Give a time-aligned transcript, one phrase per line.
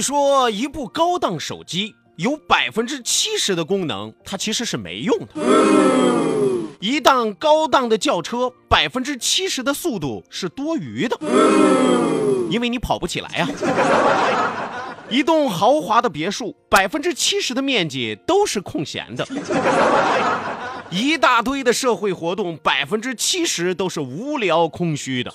[0.00, 5.26] 说一部高档手机有百分之七十的功能，它其实是没用的。
[6.80, 11.16] 一档高档的轿车，百分之七十的速度是多余的，
[12.50, 13.48] 因为你跑不起来呀。
[15.10, 19.26] 一栋豪华的别墅，百分之七十的面积都是空闲的。
[20.88, 25.32] 一大堆的社会活动，百分之七十都是无聊空虚的。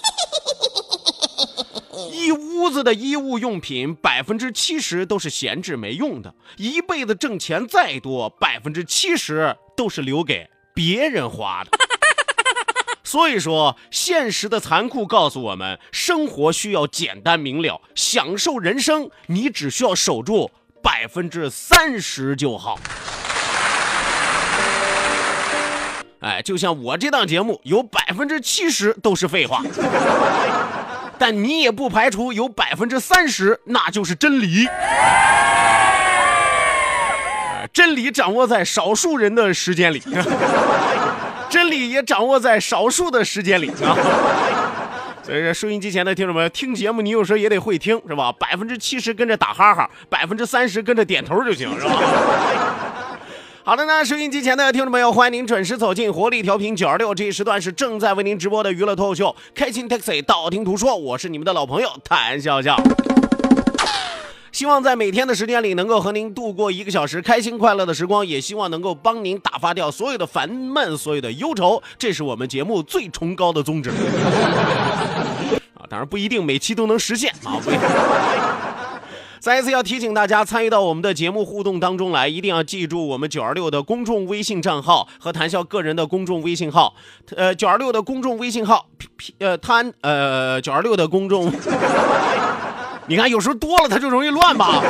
[2.26, 6.34] 一屋子的衣物用品，百分之七十都是闲置没用的。
[6.58, 11.70] 一辈子挣钱再多，百分之七十都是留给别人花的。
[13.04, 20.50] 所以说，现实的残酷告诉我们，生活需要简单明了，享受人生，你只需要守住
[20.82, 22.80] 百分之三十就好。
[26.22, 29.62] 哎，就像我这档节目，有百分之七十都是废话。
[31.18, 34.68] 但你也不排除有百分之三十，那就是真理。
[37.74, 40.02] 真理掌握在少数人的时间里，
[41.50, 43.98] 真理也掌握在少数的时间里啊。
[45.24, 48.32] 所以，收音机前的听众们，听节目你有时候也得会听，是吧？
[48.34, 51.96] 百分之七十跟着打哈哈，百分之三十跟着点头就行，是吧？
[53.68, 62.78] 好的呢，收音机前的听众朋友，欢迎您准时走进活力调频九二六，这一时段是正在为您直播的娱乐脱口秀《开心 Taxi》，道听途说，我是你们的老朋友谭笑笑。
[64.52, 73.90] 希望在每天的时间里，能够和您度过一个小时开心快乐的时光，也希望能够帮您打发掉所有的烦闷、所有的忧愁，这是我们节目最崇高的宗旨。
[75.74, 77.58] 啊，当然不一定每期都能实现啊。
[77.64, 77.72] 不
[79.46, 86.96] 再一次要提醒大家，参与到我们的节目互动当中来，一定要记住我们九二六的公众微信账号和谈笑个人的公众微信号。
[87.36, 88.88] 呃，九二六的公众微信号，
[89.38, 91.54] 呃，谈呃九二六的公众，
[93.06, 94.82] 你看有时候多了它就容易乱吧。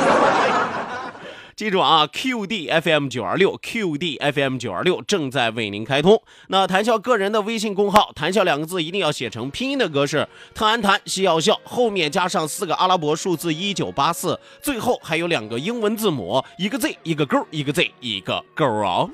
[1.56, 6.22] 记住啊，QD FM 九二六，QD FM 九二六正在为您开通。
[6.48, 19.08] 那谈笑个人的微信公号，谈笑两个字一定要写成拼音的格式，特安谈西要笑，后面加上四个阿拉伯数字一九八四，最后还有两个英文字母，一个 Z 一个勾，一个 Z 一个勾啊。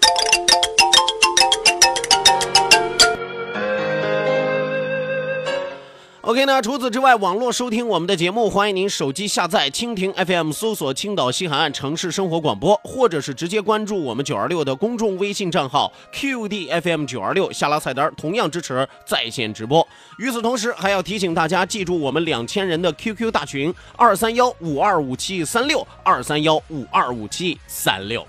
[6.23, 6.63] OK 呢？
[6.63, 19.85] 除此之外，网络收听我们的节目，欢迎您手机下载蜻蜓 FM，搜索青岛西海岸城市生活广播，或者是直接关注我们九二六的公众微信账号 QDFM 九二六，下拉菜单同样支持在线直播。
[20.19, 28.25] 与此同时，还要提醒大家记住我们两千人的 QQ 大群二三幺五二五七三六二三幺五二五七三六。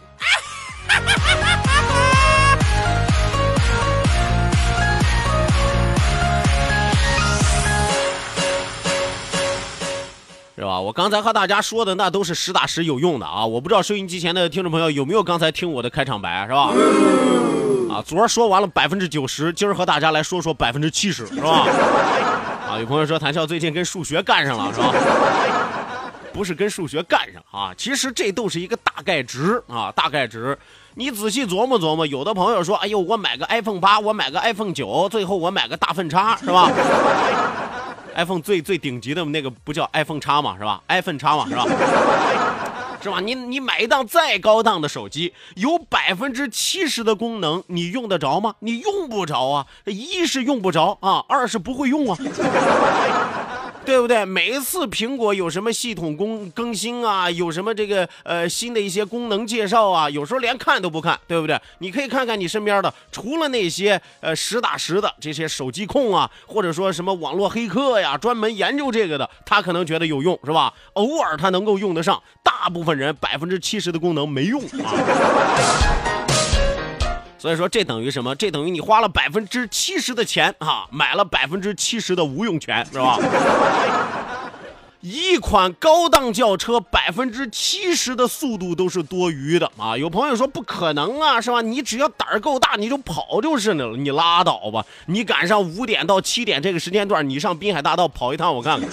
[10.56, 10.80] 是吧？
[10.80, 13.46] 我刚才和大家说的那都是实打实有用的啊！
[13.46, 16.72] 我不知道收音机前的听众朋友有没有刚才听我的开场白，是吧？
[17.92, 21.66] 啊，昨儿说完了百分之九十，今儿和大家来说说百分之七十，是吧？
[22.70, 24.94] 啊，有朋友说谭笑最近跟数学干上了，是吧？
[26.32, 30.58] 不是跟数学干上啊，其实这都是一个大概值啊，大概值。
[30.96, 36.72] 你仔细琢磨琢磨，有的朋友说，哎呦，我买个 iPhone 八，我买个 iPhone 九，最后我买个大粪叉，是吧
[38.16, 41.66] ？iPhone 最最顶级的那个不叫 iPhone 叉嘛，是吧？iPhone 叉嘛，是吧？
[43.04, 43.20] 是吧？
[43.20, 48.56] 你你买一档再高档的手机，有百分之七十的功能，你用得着吗？
[48.60, 49.68] 你用不着啊！
[49.86, 52.18] 一是用不着啊，二是不会用啊。
[53.86, 54.24] 对不对？
[54.26, 61.60] 每一次苹果有什么系统更更新啊，有什么这个呃新的一些功能介绍啊，有时候连看都不看，对不对？
[61.80, 70.74] 你可以看看你身边的，除了那些呃实打实的这些手机控啊，或者说什么网络黑客呀，专门研究这个的，他可能觉得有用，是吧？
[70.94, 76.13] 偶尔他能够用得上，大部分人百分之七十的功能没用啊。
[77.44, 78.34] 所以说，这等于什么？
[78.36, 83.20] 这等于你花了百分之七十的钱啊，买了百分之七十的无用权，是吧？
[85.02, 89.98] 一款高档轿车百分之七十的速度都是多余的啊！
[89.98, 91.60] 有朋友说不可能啊，是吧？
[91.60, 93.98] 你只要胆儿够大，你就跑就是了。
[93.98, 94.86] 你拉倒吧！
[95.08, 98.90] 你赶上五点到七点这个时间段，你上滨海大道跑一趟，我看看，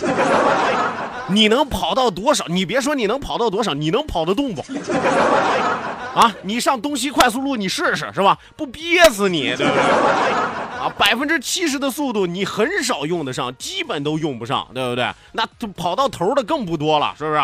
[1.29, 2.44] 你能跑到多少？
[2.49, 4.64] 你别说你能跑到多少，你能跑得动不？
[6.15, 8.37] 啊，你上东西快速路，你试试是吧？
[8.57, 9.81] 不憋死你，对不对？
[10.81, 15.09] 啊，百分之七十的速度你很少用得上，基本都用不上，对不对？
[15.33, 15.47] 那
[15.77, 17.41] 跑到头的更不多了，是不是？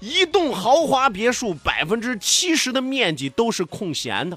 [0.00, 4.36] 一栋豪华别墅百分之七十的面积都是空闲的，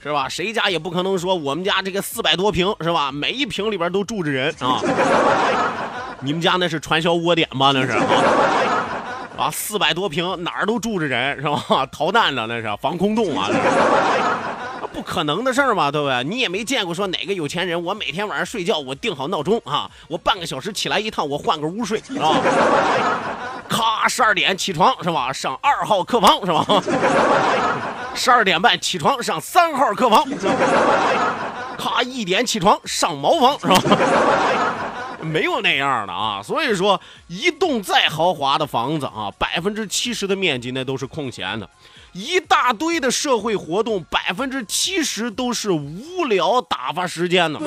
[0.00, 0.28] 是吧？
[0.28, 3.10] 谁家也不可能说我们家这个四百多平是吧？
[3.10, 4.80] 每一平里边都住着人啊？
[6.20, 7.72] 你们家那是传销窝点吗？
[7.74, 8.00] 那是啊？
[9.36, 11.86] 啊，四百多平哪儿都住着人是吧？
[11.90, 13.48] 逃难的那是防空洞啊，
[14.92, 16.22] 不可能的事儿嘛，对不对？
[16.24, 22.32] 你也没见过说哪个有钱人，我每天晚上睡觉我定好闹钟啊，我半个小时起来一趟，我换个屋睡是吧？
[23.68, 25.32] 咔，十二点起床是吧？
[25.32, 26.64] 上二号客房是吧？
[28.14, 30.24] 十二点半起床上三号客房，
[31.76, 33.74] 咔，一点起床上茅房是吧？
[35.24, 41.68] 没有那样的啊，所以说一栋再豪华的房子啊，百分之七十的面积那都是空闲的，
[42.12, 47.60] 一大堆的社会活动，百分之七十都是无聊打发时间的。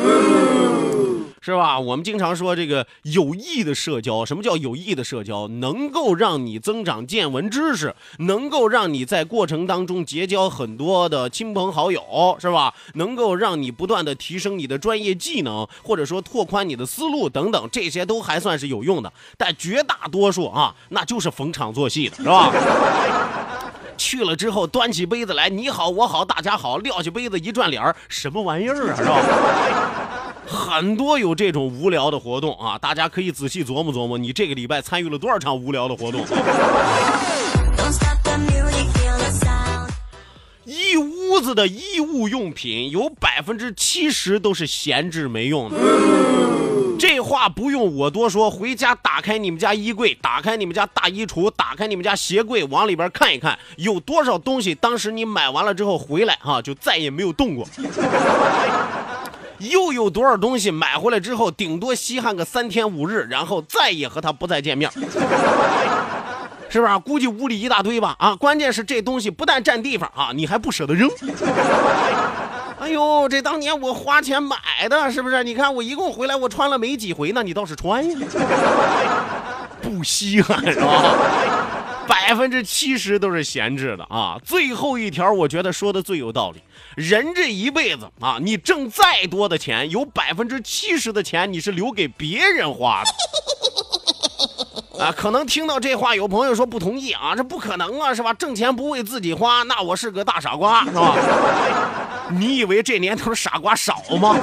[1.41, 1.79] 是吧？
[1.79, 5.47] 我们经常说这个有益的社交，什么叫有益的社交？
[5.47, 12.73] 能够让你增长见闻知识，能够让你在过程当中结交很多的亲朋好友，是吧？
[12.95, 19.11] 能够让你不断的提升你的专业技能，或者说拓宽你的思路等等，这些都还算是有用的。
[19.37, 22.51] 但绝大多数啊，那就是逢场作戏的，是吧？
[23.97, 30.26] 去了之后端起杯子来，你好我好大家好，撂起杯子一转脸什么玩意儿啊，是吧？
[30.47, 36.25] 很多有这种无聊的活动啊，大家可以仔细琢磨琢磨，你这个礼拜参与了多少场无聊的活动？
[40.63, 45.77] 一屋子的衣物用品有百分之七十都是闲置没用的，
[46.97, 57.67] 这话不用我多说，回家打开你们家衣柜，打开你们家大衣橱，打开你们家鞋柜，往里边看一看，有多少东西当时你买完了之后回来哈，就再也没有动过。
[59.59, 64.91] 又有多少东西买回来之后，顶多稀罕个三天五日，然后再也和他不再见面，
[66.69, 66.99] 是不是？
[66.99, 68.15] 估计屋里一大堆吧？
[68.19, 71.09] 啊，关键是这东西不但占地方啊，你还不舍得扔。
[72.79, 74.55] 哎呦，这当年我花钱买
[74.87, 75.43] 的，是不是？
[75.43, 78.27] 你看我一共回来我穿了没几回呢，你倒是穿呀，
[79.81, 81.15] 不稀罕是吧？
[82.07, 84.39] 百分之七十都是闲置的啊！
[84.43, 86.61] 最后一条，我觉得说的最有道理。
[86.95, 93.11] 人这一辈子啊，你挣再多的钱，有百分之七十的钱你是留给别人花的
[95.05, 95.11] 啊。
[95.11, 98.33] 可能听到这话，有朋友说不同意啊，这不可能啊，是吧？
[98.33, 101.15] 挣钱不为自己花，那我是个大傻瓜，是吧？
[102.31, 104.35] 你以为这年头傻瓜少吗？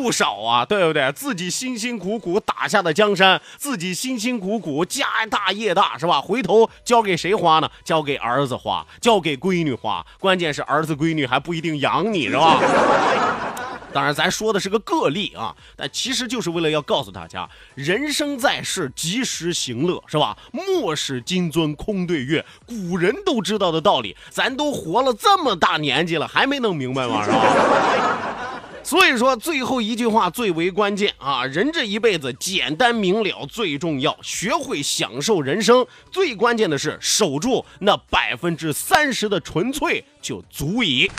[0.00, 1.12] 不少啊，对不对？
[1.12, 6.22] 自己辛辛苦苦打下的江山，自己辛辛苦苦家大业大，是吧？
[6.22, 7.70] 回头交给谁花呢？
[7.84, 10.04] 交给儿子花，交给闺女花。
[10.18, 12.58] 关键是儿子闺女还不一定养你，是吧？
[13.92, 20.34] 当然，咱说的是个个例啊，但其实就是为了要告诉大家，人生在世，及时行乐，是吧？
[20.52, 27.22] 莫使金樽空对月，古人都知道的道理，咱都活了这么大年纪了，还没弄明白吗？
[27.24, 28.39] 是吧？
[28.82, 31.44] 所以说，最后一句话最为关键啊！
[31.44, 35.86] 人这一辈子简单明了最重要，学会享受人生。
[36.10, 41.10] 最关键的是守住那百分之三十的纯粹就足矣。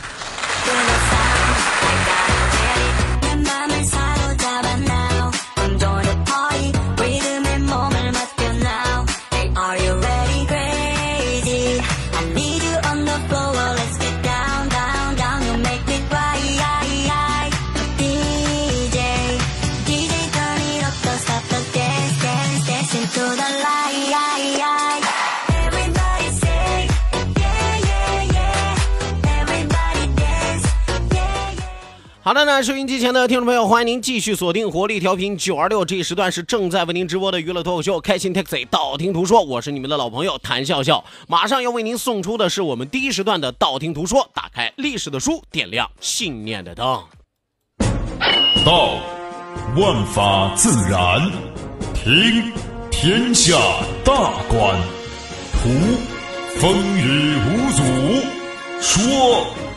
[32.23, 47.03] 好的呢，收音机前的听众朋友，欢迎您继续锁定活力调频九二六，这一时段是正在为您直播的娱乐脱口秀《开心 Taxi》，道听途说，我是你们的老朋友谭笑笑，马上要为您送出的是我们第一时段的道听途说，打开历史的书，点亮信念的灯。
[48.63, 48.99] 道，
[49.75, 51.27] 万法自然；
[51.95, 52.53] 听，
[52.91, 53.57] 天下
[54.05, 54.13] 大
[54.47, 54.77] 观；
[55.53, 55.69] 图，
[56.59, 57.83] 风雨无阻；
[58.79, 59.47] 说，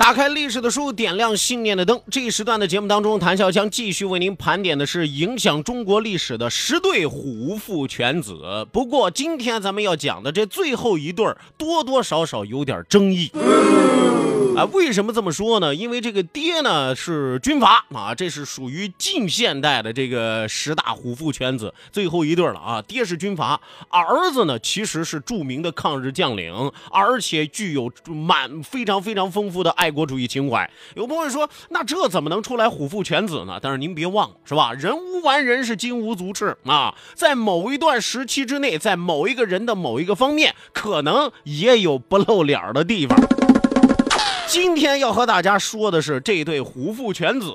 [0.00, 2.00] 打开历史的书，点亮信念的灯。
[2.10, 8.66] 这一时段的节目当中，谭笑将继续为您盘点的是影响中国历史的十对虎父犬子。
[8.72, 13.30] 不过，今天咱们要讲的这最后一对儿，多多少少有点争议。
[14.60, 15.74] 啊，为什么这么说呢？
[15.74, 22.82] 因为这个爹呢是军阀啊，这是属于近现代的这个十大虎父犬子最后一对了啊。
[22.82, 30.70] 爹是军阀，儿子呢其实是著名的抗日将领，而且具有满非常非常丰富的爱国主义情怀。
[30.94, 33.58] 有朋友说，那这怎么能出来虎父犬子呢？
[33.62, 34.74] 但是您别忘了，是吧？
[34.74, 36.94] 人无完人，是金无足赤啊。
[37.14, 43.18] 在某一段时期之内，在某一个人的某一个方面，可能也有不露脸的地方。
[44.50, 47.54] 今天要和大家说的是这对虎父犬子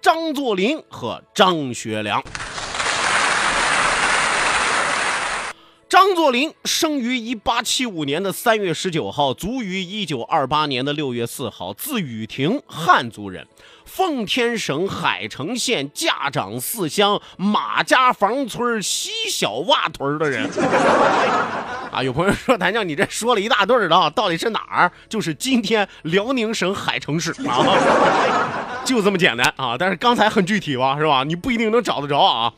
[0.00, 2.20] 张作霖和张学良。
[5.88, 13.46] 张作霖生于一八七五年的三月十九号，卒于一九二八年的六月四号，字雨亭，汉族人，
[13.84, 20.50] 奉天省海城县驾长四乡马家房村西小洼屯的人。
[21.92, 24.90] 啊，有朋友说谭将，你这说了一大堆的啊，到底是哪儿？
[25.10, 27.60] 就是今天辽宁省海城市啊，
[28.82, 29.76] 就这么简单啊。
[29.78, 31.22] 但是刚才很具体吧，是吧？
[31.22, 32.50] 你不一定能找得着啊。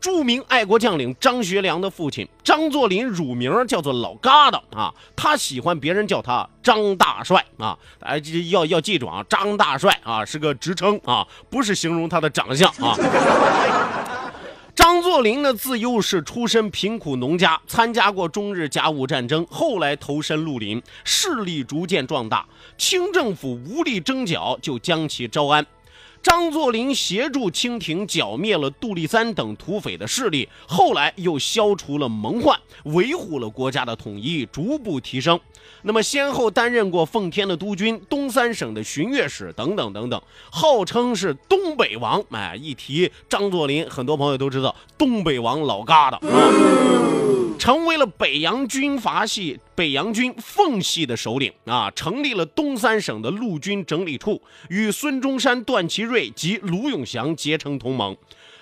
[0.00, 7.78] 著名爱国将领张学良的父亲张作霖，乳名叫做老疙瘩啊，他喜欢别人叫他张大帅啊。
[8.00, 12.96] 哎，这要要记住啊，张大帅啊是个职称啊，不是形容他的长相啊。
[14.80, 22.46] 张作霖呢，自幼是出身贫苦农家，参加过中日甲午战争，后来投身绿林，势力逐渐壮大。
[22.78, 25.64] 清政府无力征剿，就将其招安。
[26.22, 35.40] 张作霖协助清廷剿灭了杜立三等土匪的势力，后来又消除了蒙患，维护了国家的统一，逐步提升。
[35.82, 42.22] 那么，先后担任过奉天的督军、东三省的巡阅使等等等等，号称是东北王。
[42.30, 46.20] 哎，一提张作霖，很多朋友都知道东北王老疙瘩啊，
[47.60, 54.40] 成为了北洋军阀系北洋军奉系的首领啊，成立了东三省的陆军整理处，
[54.70, 58.16] 与孙中山、段祺瑞及卢永祥结成同盟。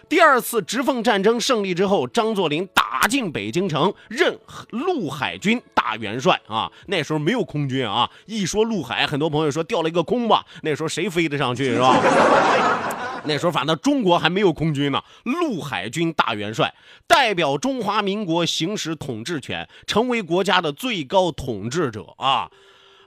[0.09, 4.37] 第二次直奉战争胜利之后，张作霖打进北京城，任
[4.71, 6.69] 陆海军大元帅啊。
[6.89, 10.45] 那时候没有空军啊，一说陆海，很多朋友说掉了一个空吧。
[10.63, 12.01] 那时候谁飞得上去是吧？
[13.25, 15.03] 那时候反正中国还没有空军呢。
[15.25, 16.75] 陆海军大元帅
[17.07, 22.51] 代表中华民国行使统治权，成为国家的最高统治者啊。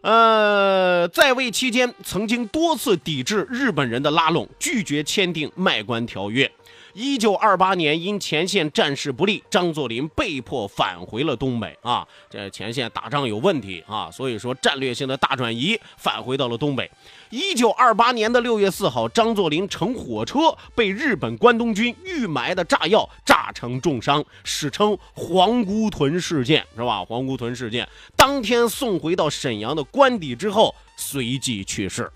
[0.02, 6.52] 呃，在位期间曾经多次抵制日本人的拉拢，拒绝签订卖官条约。
[6.94, 12.06] 一九二八年，因前线战事不利，张作霖被迫返回了东北啊。
[12.30, 16.90] 这前线打仗有问题啊，所以说战略性的大转移，返回到了东北。
[17.30, 27.06] 一九二八年的六月四号，张作霖乘火车被日本关东军预埋的炸药炸成重伤，史称皇姑屯事件，是吧？
[27.06, 32.12] 皇姑屯事件当天送回到沈阳的官邸之后，随即去世。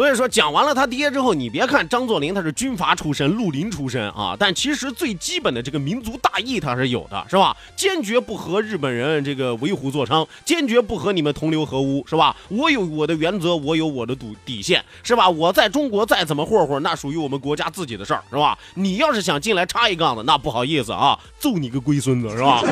[0.00, 7.54] 所以说讲完了他爹之后，你别看张作霖他是军阀出身、绿林出身啊，但其实最基本的这个民族大义他是有的，是吧？
[7.76, 12.34] 坚决不和日本人这个为虎作伥，坚决不和你们同流合污，是吧？
[12.48, 15.28] 我有我的原则，我有我的底底线，是吧？
[15.28, 18.58] 我在中国再怎么霍霍，那属于我们国家自己的事儿，是吧？
[18.72, 22.62] 你要是想进来插一杠子，那不好意思啊，揍你个龟孙子，是吧？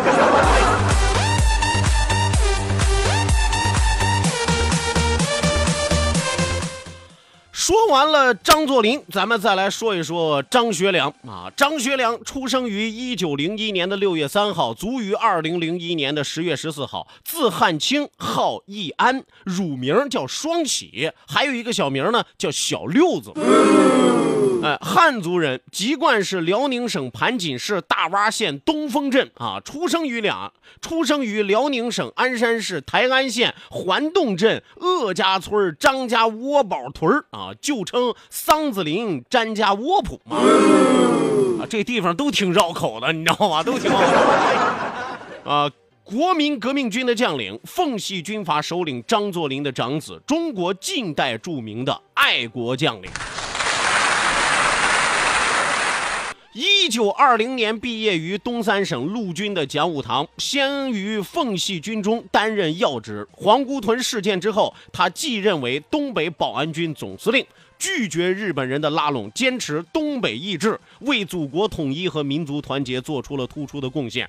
[7.68, 11.52] 说完了张作霖，咱们再来说一说张学良啊。
[11.54, 23.34] 张学良出生于一九零一年的六月三号，卒于二零零一年的十月十四号，字汉卿，号义安，乳名叫双喜，还有一个小名呢叫小六子。
[24.76, 40.36] 汉族人，籍贯是辽宁省盘锦市大洼县东风镇啊，出生于两，出生于辽宁省鞍山市台安县环洞镇鄂家村张家窝堡屯啊，旧称桑子林詹家窝铺啊，
[41.60, 43.62] 啊，这地方都挺绕口的，你知道吗？
[43.62, 44.04] 都挺绕口
[45.50, 45.70] 啊。
[46.04, 53.10] 国民革命军的将领，奉系军阀首领张作霖的长子，中国近代著名的爱国将领。
[56.60, 63.24] 一九二零年毕业于东三省陆军的讲武堂，先于奉系军中担任要职。
[63.30, 67.46] 皇姑屯事件之后，他继任为东北保安军总司令，
[67.78, 74.28] 拒绝日本人的拉拢，坚持东北意志，为祖国统一和民族团结做出了突出的贡献。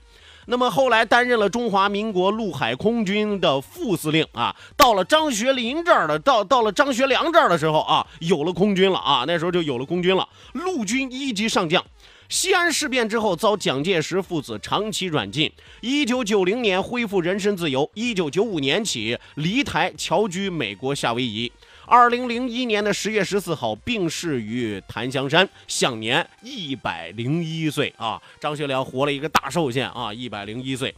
[0.51, 11.86] 那么后来担任了中华民国陆海空军的副司令啊，到了张学林这儿的，到到了张学良这儿的时候啊，有了空军了啊，那时候就有了空军了，陆军一级上将。
[12.29, 15.51] 西安事变之后，遭蒋介石父子长期软禁。
[15.82, 21.51] 一九九零年恢复人身自由，一九九五年起离台侨居美国夏威夷。
[21.89, 28.22] 二零零一年的十月十四号病逝于檀香山，享年一百零一岁啊！
[28.39, 30.93] 张学良活了一个大寿限啊，一百零一岁。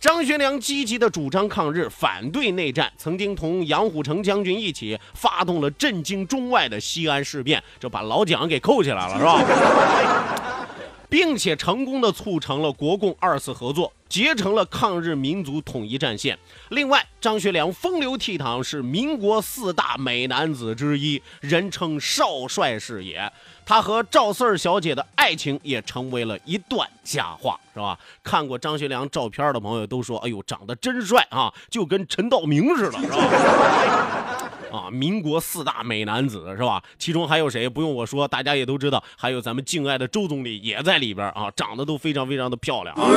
[0.00, 10.66] 张学良积极的主张抗日，反对内战，曾经同杨虎城将军一起发动了震惊中外的西安事变，这把老蒋给扣起来了，是吧？
[11.10, 16.38] 并且成功的促成了国共二次合作，结成了抗日民族统一战线。
[16.68, 23.30] 另外，张学良风流倜傥，是民国四大美男子之一，人称少帅是也。
[23.66, 27.98] 他和赵四儿小姐的爱情也成为了一段佳话，是吧？
[28.22, 36.82] 看过张学良照片的朋友都说：“哎呦，长得真帅啊，就跟陈道明似的，是吧？”啊，民国四大美男子是吧？
[36.98, 37.68] 其中还有谁？
[37.68, 39.02] 不用我说，大家也都知道。
[39.16, 43.08] 还有咱们敬爱的周总理也在里边啊，长得都非常非常的漂亮啊。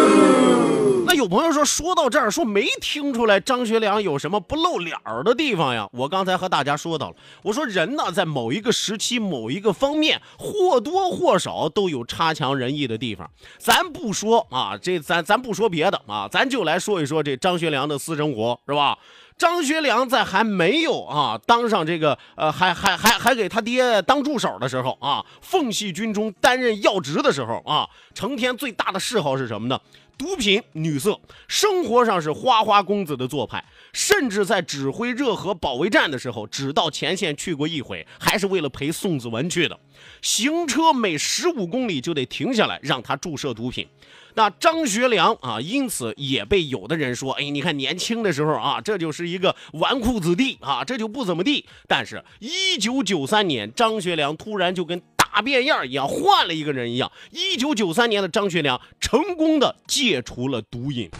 [1.06, 5.88] 那有朋友说，说到这儿说没听出来张学良有什么不露脸儿的地方呀？
[5.92, 13.30] 我刚才和大家说到了，我说人呢，在某一个时期、某一个方面，或多或少都有差强人意的地方。
[13.58, 18.98] 咱不说啊，这咱咱不说别的啊，咱就来说一说这张学良的私生活，是吧？
[19.38, 29.80] 张学良在还没有啊当上这个呃还还还还给他爹当助手的时候啊，奉系军中担任要职的时候啊，成天最大的嗜好是什么呢？
[30.15, 39.78] 毒品、女色，生活上是花花公子的做派，甚至在指挥热河保卫战的时候，只到前线去过一回，还是为了陪宋子文去的。
[40.24, 43.88] 行车每十五公里就得停下来让他注射毒品。
[44.36, 57.12] 那张学良啊，因此也被有的人说：“哎，你看年轻的时候啊，这就是一个纨绔子弟啊，这就不怎么地。”但是，一九九三年，张学良突然就跟大变样一样，换了一个人一样。
[57.30, 61.12] 一九九三年的张学良成功的戒除了毒瘾。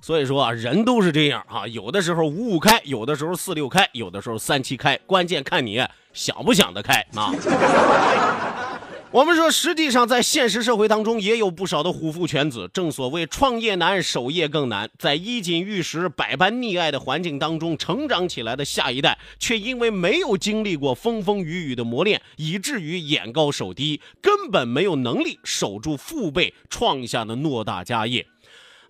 [0.00, 5.82] 所以说啊，人都是这样啊，有的时候五五开，有的时候四六开，有的时候三七开，关键看你
[6.12, 7.30] 想不想得开啊。
[9.12, 12.70] 我们说，实际上在现实社会当中，也有不少的虎父犬子。
[12.72, 14.88] 正所谓创业难，守业更难。
[15.00, 28.24] 在衣锦玉食、百般溺爱的环境当中成长起来的下一代，却因为没有经历过风风雨雨的磨练，以至于眼高手低，根本没有能力守住父辈创下的诺大家业。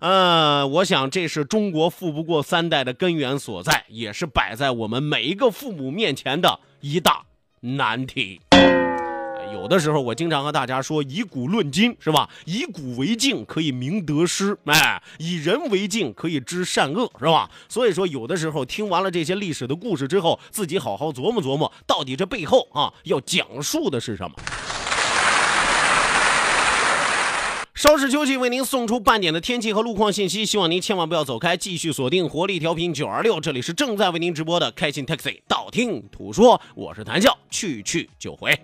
[0.01, 7.21] 呃，我想这是中国富不过三代的根源所在，也是摆在我们每一个父母面前的一大
[7.59, 8.41] 难题。
[9.53, 12.27] 有的时候，我经常和大家说，以古论今，是吧？
[12.45, 17.51] 以古为镜，可以明得失；哎，以人为镜，可以知善恶，是吧？
[17.69, 24.35] 所以说，有的时候听完了这些历史的故事之后，自己好好琢磨琢磨，到底这背后啊，要讲述的是什么。
[27.81, 38.55] 稍事休息，为您送出半点的天气和路况信息，希望您千万不要走开，继续锁定活力调频九二六，这里是正在为您直播的开心 Taxi，道听途说，我是谭笑，去去就回。